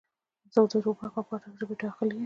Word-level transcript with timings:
زه 0.53 0.59
د 0.71 0.73
ټوپک 0.83 1.13
او 1.17 1.23
پاټک 1.29 1.53
ژبې 1.59 1.75
داغلی 1.79 2.13
یم. 2.15 2.19